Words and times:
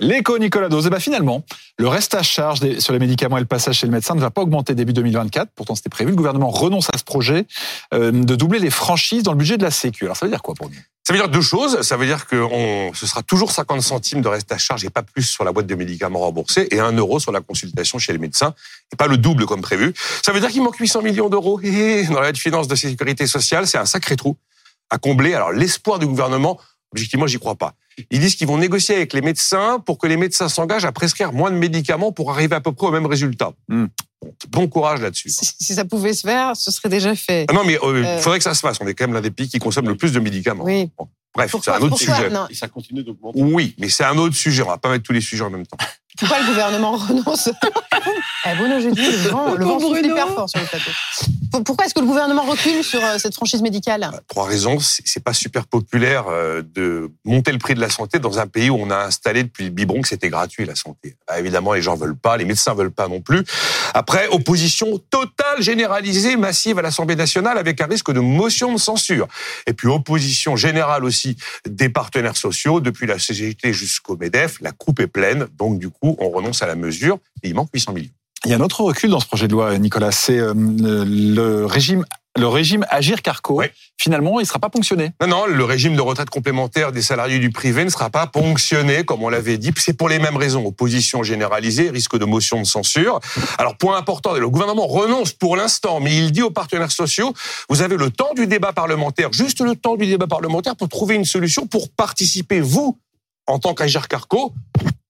L'écho 0.00 0.38
Nicolas 0.38 0.68
Dose. 0.68 0.86
Et 0.86 0.90
bah 0.90 1.00
finalement, 1.00 1.44
le 1.78 1.88
reste 1.88 2.14
à 2.14 2.22
charge 2.22 2.60
sur 2.78 2.92
les 2.92 2.98
médicaments 2.98 3.36
et 3.36 3.40
le 3.40 3.46
passage 3.46 3.78
chez 3.78 3.86
le 3.86 3.92
médecin 3.92 4.14
ne 4.14 4.20
va 4.20 4.30
pas 4.30 4.42
augmenter 4.42 4.74
début 4.74 4.92
2024. 4.92 5.50
Pourtant, 5.54 5.74
c'était 5.74 5.88
prévu. 5.88 6.10
Le 6.10 6.16
gouvernement 6.16 6.50
renonce 6.50 6.88
à 6.92 6.98
ce 6.98 7.04
projet 7.04 7.46
euh, 7.94 8.10
de 8.10 8.34
doubler 8.36 8.58
les 8.58 8.70
franchises 8.70 9.22
dans 9.22 9.32
le 9.32 9.38
budget 9.38 9.58
de 9.58 9.62
la 9.62 9.70
Sécu. 9.70 10.04
Alors, 10.04 10.16
ça 10.16 10.26
veut 10.26 10.32
dire 10.32 10.42
quoi 10.42 10.54
pour 10.54 10.68
nous? 10.68 10.76
Ça 11.08 11.14
veut 11.14 11.20
dire 11.20 11.30
deux 11.30 11.40
choses. 11.40 11.80
Ça 11.80 11.96
veut 11.96 12.04
dire 12.04 12.26
que 12.26 12.46
ce 12.92 13.06
sera 13.06 13.22
toujours 13.22 13.50
50 13.50 13.80
centimes 13.80 14.20
de 14.20 14.28
reste 14.28 14.52
à 14.52 14.58
charge 14.58 14.84
et 14.84 14.90
pas 14.90 15.02
plus 15.02 15.22
sur 15.22 15.42
la 15.42 15.52
boîte 15.52 15.66
de 15.66 15.74
médicaments 15.74 16.18
remboursés 16.18 16.68
et 16.70 16.80
1 16.80 16.92
euro 16.92 17.18
sur 17.18 17.32
la 17.32 17.40
consultation 17.40 17.98
chez 17.98 18.12
le 18.12 18.18
médecin 18.18 18.54
et 18.92 18.96
pas 18.96 19.06
le 19.06 19.16
double 19.16 19.46
comme 19.46 19.62
prévu. 19.62 19.94
Ça 20.22 20.32
veut 20.32 20.40
dire 20.40 20.50
qu'il 20.50 20.62
manque 20.62 20.76
800 20.76 21.00
millions 21.00 21.30
d'euros 21.30 21.58
dans 21.62 22.20
la 22.20 22.30
loi 22.30 22.32
de 22.32 22.66
de 22.66 22.74
sécurité 22.74 23.26
sociale. 23.26 23.66
C'est 23.66 23.78
un 23.78 23.86
sacré 23.86 24.16
trou 24.16 24.36
à 24.90 24.98
combler. 24.98 25.32
Alors 25.32 25.50
l'espoir 25.50 25.98
du 25.98 26.06
gouvernement, 26.06 26.60
objectivement, 26.92 27.26
j'y 27.26 27.38
crois 27.38 27.54
pas. 27.54 27.72
Ils 28.10 28.20
disent 28.20 28.36
qu'ils 28.36 28.46
vont 28.46 28.58
négocier 28.58 28.94
avec 28.96 29.12
les 29.12 29.20
médecins 29.20 29.78
pour 29.84 29.98
que 29.98 30.06
les 30.06 30.16
médecins 30.16 30.48
s'engagent 30.48 30.84
à 30.84 30.92
prescrire 30.92 31.32
moins 31.32 31.50
de 31.50 31.56
médicaments 31.56 32.12
pour 32.12 32.30
arriver 32.32 32.54
à 32.56 32.60
peu 32.60 32.72
près 32.72 32.86
au 32.86 32.90
même 32.92 33.06
résultat. 33.06 33.52
Hmm. 33.68 33.86
Bon, 34.50 34.66
courage 34.68 35.00
là-dessus. 35.00 35.30
Si, 35.30 35.50
si 35.60 35.74
ça 35.74 35.84
pouvait 35.84 36.12
se 36.12 36.26
faire, 36.26 36.56
ce 36.56 36.70
serait 36.70 36.88
déjà 36.88 37.14
fait. 37.14 37.46
Ah 37.48 37.52
non, 37.52 37.62
mais 37.64 37.74
il 37.74 37.78
Euh. 38.04 38.18
faudrait 38.18 38.38
que 38.38 38.44
ça 38.44 38.54
se 38.54 38.60
fasse. 38.60 38.78
On 38.80 38.86
est 38.86 38.94
quand 38.94 39.04
même 39.06 39.14
l'un 39.14 39.20
des 39.20 39.30
pays 39.30 39.48
qui 39.48 39.58
consomment 39.58 39.88
le 39.88 39.96
plus 39.96 40.12
de 40.12 40.18
médicaments. 40.20 40.64
Oui. 40.64 40.90
Bon, 40.98 41.08
bref, 41.34 41.54
c'est 41.62 41.70
un 41.70 41.76
autre 41.76 41.88
pourquoi 41.90 42.16
sujet. 42.16 42.30
non, 42.30 42.46
Et 42.50 42.54
ça 42.54 42.66
continue 42.68 43.02
d'augmenter. 43.04 43.40
Oui, 43.40 43.74
mais 43.78 43.88
c'est 43.88 44.04
un 44.04 44.16
autre 44.18 44.34
sujet. 44.34 44.62
On 44.62 44.68
va 44.68 44.78
pas 44.78 44.90
mettre 44.90 45.04
tous 45.04 45.12
les 45.12 45.20
sujets 45.20 45.44
en 45.44 45.50
même 45.50 45.66
temps. 45.66 45.76
pourquoi 46.18 46.40
le 46.40 46.46
gouvernement 46.46 46.92
renonce 46.96 47.48
Eh, 48.46 48.54
Bruno, 48.56 48.80
j'ai 48.80 48.90
dit, 48.90 49.00
le 49.02 49.28
vent, 49.30 49.54
le 49.54 49.64
vent 49.64 49.78
souffle 49.78 49.92
Bruno. 50.00 50.14
hyper 50.14 50.28
fort 50.28 50.48
sur 50.50 50.60
le 50.60 50.66
plateau. 50.66 50.90
Pour- 51.50 51.64
Pourquoi 51.64 51.86
est-ce 51.86 51.94
que 51.94 52.00
le 52.00 52.06
gouvernement 52.06 52.42
recule 52.42 52.82
sur 52.84 53.04
euh, 53.04 53.18
cette 53.18 53.34
franchise 53.34 53.62
médicale? 53.62 54.10
Trois 54.28 54.46
raisons. 54.46 54.78
C'est 54.80 55.22
pas 55.22 55.32
super 55.32 55.66
populaire 55.66 56.24
euh, 56.28 56.62
de 56.62 57.10
monter 57.24 57.52
le 57.52 57.58
prix 57.58 57.74
de 57.74 57.80
la 57.80 57.88
santé 57.90 58.18
dans 58.18 58.38
un 58.38 58.46
pays 58.46 58.70
où 58.70 58.76
on 58.76 58.90
a 58.90 58.96
installé 59.04 59.42
depuis 59.44 59.64
le 59.64 59.70
biberon 59.70 60.02
que 60.02 60.08
c'était 60.08 60.28
gratuit 60.28 60.64
la 60.64 60.74
santé. 60.74 61.16
Bah, 61.26 61.38
évidemment, 61.38 61.72
les 61.72 61.82
gens 61.82 61.94
veulent 61.96 62.16
pas, 62.16 62.36
les 62.36 62.44
médecins 62.44 62.74
veulent 62.74 62.90
pas 62.90 63.08
non 63.08 63.20
plus. 63.20 63.44
Après, 63.94 64.28
opposition 64.28 64.98
totale, 65.10 65.60
généralisée, 65.60 66.36
massive 66.36 66.78
à 66.78 66.82
l'Assemblée 66.82 67.16
nationale 67.16 67.58
avec 67.58 67.80
un 67.80 67.86
risque 67.86 68.12
de 68.12 68.20
motion 68.20 68.72
de 68.72 68.78
censure. 68.78 69.28
Et 69.66 69.72
puis 69.72 69.88
opposition 69.88 70.56
générale 70.56 71.04
aussi 71.04 71.36
des 71.68 71.88
partenaires 71.88 72.36
sociaux, 72.36 72.80
depuis 72.80 73.06
la 73.06 73.18
CGT 73.18 73.72
jusqu'au 73.72 74.16
MEDEF. 74.16 74.60
La 74.60 74.72
coupe 74.72 75.00
est 75.00 75.06
pleine, 75.06 75.46
donc 75.56 75.78
du 75.78 75.88
coup, 75.88 76.16
on 76.20 76.28
renonce 76.30 76.62
à 76.62 76.66
la 76.66 76.74
mesure 76.74 77.18
il 77.44 77.54
manque 77.54 77.68
800 77.72 77.92
millions. 77.92 78.10
Il 78.44 78.50
y 78.50 78.54
a 78.54 78.56
un 78.56 78.60
autre 78.60 78.82
recul 78.82 79.10
dans 79.10 79.20
ce 79.20 79.26
projet 79.26 79.48
de 79.48 79.52
loi, 79.52 79.76
Nicolas. 79.78 80.12
C'est 80.12 80.38
euh, 80.38 80.54
le 80.54 81.66
régime, 81.66 82.04
le 82.36 82.46
régime 82.46 82.86
Agir 82.88 83.20
Carco. 83.20 83.58
Oui. 83.58 83.66
Finalement, 84.00 84.38
il 84.38 84.44
ne 84.44 84.46
sera 84.46 84.60
pas 84.60 84.70
ponctionné. 84.70 85.10
Non, 85.20 85.26
non, 85.26 85.46
le 85.46 85.64
régime 85.64 85.96
de 85.96 86.00
retraite 86.00 86.30
complémentaire 86.30 86.92
des 86.92 87.02
salariés 87.02 87.40
du 87.40 87.50
privé 87.50 87.84
ne 87.84 87.90
sera 87.90 88.10
pas 88.10 88.28
ponctionné, 88.28 89.04
comme 89.04 89.24
on 89.24 89.28
l'avait 89.28 89.58
dit. 89.58 89.72
C'est 89.76 89.96
pour 89.96 90.08
les 90.08 90.20
mêmes 90.20 90.36
raisons. 90.36 90.64
Opposition 90.64 91.24
généralisée, 91.24 91.90
risque 91.90 92.16
de 92.16 92.24
motion 92.24 92.60
de 92.60 92.66
censure. 92.66 93.18
Alors, 93.58 93.76
point 93.76 93.98
important, 93.98 94.34
le 94.34 94.48
gouvernement 94.48 94.86
renonce 94.86 95.32
pour 95.32 95.56
l'instant, 95.56 95.98
mais 95.98 96.16
il 96.16 96.30
dit 96.30 96.42
aux 96.42 96.50
partenaires 96.50 96.92
sociaux, 96.92 97.34
vous 97.68 97.82
avez 97.82 97.96
le 97.96 98.10
temps 98.10 98.34
du 98.36 98.46
débat 98.46 98.72
parlementaire, 98.72 99.32
juste 99.32 99.60
le 99.60 99.74
temps 99.74 99.96
du 99.96 100.06
débat 100.06 100.28
parlementaire 100.28 100.76
pour 100.76 100.88
trouver 100.88 101.16
une 101.16 101.24
solution 101.24 101.66
pour 101.66 101.90
participer, 101.90 102.60
vous, 102.60 102.96
en 103.48 103.58
tant 103.58 103.74
qu'Agir 103.74 104.06
Carco, 104.06 104.52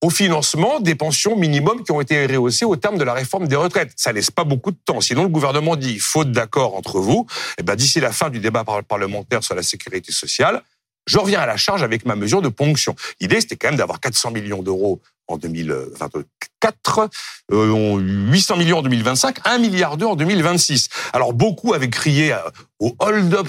au 0.01 0.11
financement 0.11 0.81
des 0.81 0.95
pensions 0.95 1.37
minimum 1.37 1.83
qui 1.83 1.91
ont 1.93 2.01
été 2.01 2.27
rehaussées 2.27 2.65
au 2.65 2.77
terme 2.77 2.99
de 2.99 3.05
la 3.05 3.15
réforme 3.15 3.49
des 3.49 3.57
retraites. 3.57 3.93
Ça 3.97 4.13
laisse 4.13 4.31
pas 4.31 4.45
beaucoup 4.45 4.71
de 4.71 4.79
temps. 4.85 5.01
Sinon, 5.01 5.23
le 5.25 5.29
gouvernement 5.29 5.75
dit, 5.77 5.99
faute 5.99 6.31
d'accord 6.31 6.77
entre 6.77 7.01
vous, 7.01 7.27
eh 7.59 7.63
ben, 7.63 7.75
d'ici 7.75 7.99
la 8.01 8.13
fin 8.13 8.31
du 8.31 8.39
débat 8.39 8.63
par- 8.65 8.85
parlementaire 8.85 9.43
sur 9.43 9.55
la 9.55 9.63
sécurité 9.63 10.13
sociale, 10.13 10.63
je 11.07 11.19
reviens 11.19 11.41
à 11.41 11.47
la 11.47 11.57
charge 11.57 11.83
avec 11.83 12.05
ma 12.05 12.17
mesure 12.17 12.43
de 12.43 12.49
ponction. 12.49 12.95
L'idée, 13.21 13.41
c'était 13.41 13.57
quand 13.57 13.69
même 13.69 13.79
d'avoir 13.79 13.99
400 13.99 14.31
millions 14.31 14.63
d'euros 14.63 15.01
en 15.27 15.37
2024, 15.39 17.11
euh, 17.53 17.97
800 18.31 18.57
millions 18.57 18.79
en 18.79 18.83
2025, 18.83 19.39
1 19.45 19.59
milliard 19.59 19.97
d'euros 19.97 20.13
en 20.13 20.17
2026. 20.17 20.89
Alors, 21.13 21.33
beaucoup 21.33 21.75
avaient 21.75 21.91
crié 21.91 22.35
euh, 22.35 22.39
au 22.79 22.95
hold-up 22.99 23.49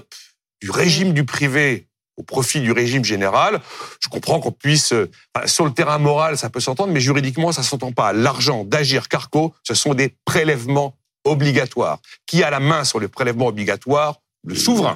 du 0.62 0.72
régime 0.72 1.14
du 1.14 1.26
privé 1.26 1.89
au 2.20 2.24
profit 2.24 2.60
du 2.60 2.72
régime 2.72 3.04
général. 3.04 3.62
Je 4.02 4.10
comprends 4.10 4.40
qu'on 4.40 4.52
puisse, 4.52 4.92
euh, 4.92 5.10
sur 5.46 5.66
le 5.66 5.72
terrain 5.72 5.98
moral, 5.98 6.38
ça 6.38 6.50
peut 6.50 6.60
s'entendre, 6.60 6.92
mais 6.94 7.00
juridiquement, 7.00 7.52
ça 7.52 7.64
s'entend 7.64 7.92
pas. 7.92 8.14
L'argent 8.14 8.66
d'Agir 8.66 9.08
Carco, 9.08 9.56
ce 9.64 9.74
sont 9.74 9.94
des 9.94 10.14
prélèvements 10.26 10.96
obligatoires. 11.24 12.00
Qui 12.28 12.44
a 12.44 12.50
la 12.50 12.60
main 12.60 12.84
sur 12.84 13.00
les 13.00 13.08
prélèvements 13.08 13.48
obligatoires? 13.48 14.18
Le 14.46 14.56
souverain, 14.56 14.96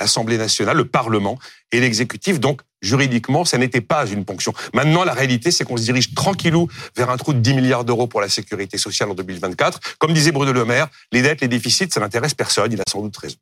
l'Assemblée 0.00 0.38
nationale, 0.38 0.76
le 0.76 0.84
Parlement 0.86 1.38
et 1.72 1.80
l'exécutif. 1.80 2.38
Donc, 2.38 2.60
juridiquement, 2.82 3.44
ça 3.44 3.58
n'était 3.58 3.80
pas 3.80 4.06
une 4.06 4.24
ponction. 4.24 4.52
Maintenant, 4.72 5.04
la 5.04 5.12
réalité, 5.14 5.50
c'est 5.50 5.64
qu'on 5.64 5.76
se 5.76 5.82
dirige 5.82 6.14
tranquillou 6.14 6.68
vers 6.96 7.10
un 7.10 7.16
trou 7.16 7.32
de 7.32 7.40
10 7.40 7.54
milliards 7.54 7.84
d'euros 7.84 8.06
pour 8.06 8.20
la 8.20 8.28
sécurité 8.28 8.78
sociale 8.78 9.10
en 9.10 9.14
2024. 9.14 9.80
Comme 9.98 10.12
disait 10.12 10.32
Bruno 10.32 10.52
Le 10.52 10.64
Maire, 10.64 10.88
les 11.12 11.22
dettes, 11.22 11.40
les 11.40 11.48
déficits, 11.48 11.90
ça 11.90 12.00
n'intéresse 12.00 12.34
personne. 12.34 12.72
Il 12.72 12.80
a 12.80 12.84
sans 12.88 13.02
doute 13.02 13.16
raison. 13.16 13.36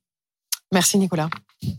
Merci 0.72 0.98
Nicolas. 0.98 1.28